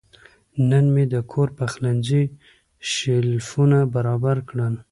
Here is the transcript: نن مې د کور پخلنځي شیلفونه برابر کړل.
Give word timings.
نن 0.69 0.85
مې 0.93 1.03
د 1.13 1.15
کور 1.31 1.49
پخلنځي 1.57 2.23
شیلفونه 2.91 3.77
برابر 3.93 4.37
کړل. 4.49 4.73